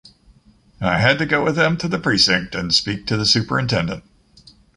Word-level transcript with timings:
I 0.81 0.97
had 0.97 1.19
to 1.19 1.27
go 1.27 1.43
with 1.43 1.55
them 1.55 1.77
to 1.77 1.87
the 1.87 1.99
precinct 1.99 2.55
and 2.55 2.73
speak 2.73 3.05
to 3.05 3.17
the 3.17 3.25
superintendent. 3.27 4.03